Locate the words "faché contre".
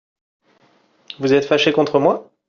1.45-1.99